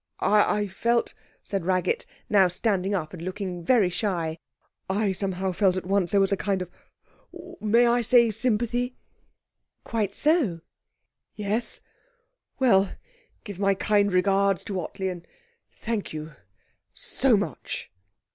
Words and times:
'I 0.19 0.61
I 0.61 0.67
felt,' 0.67 1.13
said 1.43 1.63
Raggett, 1.63 2.07
now 2.27 2.47
standing 2.47 2.95
up 2.95 3.13
and 3.13 3.21
looking 3.21 3.63
very 3.63 3.91
shy, 3.91 4.39
'I 4.89 5.11
somehow 5.11 5.51
felt 5.51 5.77
at 5.77 5.85
once 5.85 6.09
that 6.09 6.15
there 6.15 6.21
was 6.21 6.31
a 6.31 6.37
kind 6.37 6.63
of 6.63 6.71
may 7.61 7.85
I 7.85 8.01
say, 8.01 8.31
sympathy?' 8.31 8.95
'Quite 9.83 10.15
so.' 10.15 10.61
'Yes? 11.35 11.81
Well, 12.57 12.95
give 13.43 13.59
my 13.59 13.75
kind 13.75 14.11
regards 14.11 14.63
to 14.63 14.79
Ottley, 14.81 15.07
and 15.07 15.27
thank 15.69 16.13
you 16.13 16.33
so 16.95 17.37
much.' 17.37 17.91